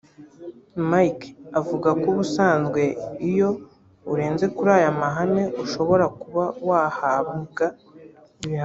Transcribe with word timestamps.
Mike 0.89 1.27
avuga 1.59 1.89
ko 2.01 2.05
ubusanzwe 2.13 2.81
iyo 3.29 3.49
urenze 4.13 4.45
kuri 4.55 4.69
aya 4.77 4.91
mahame 5.01 5.43
ushobora 5.63 6.05
kuba 6.21 6.43
wahabwa 6.67 7.65
ibihano 8.43 8.59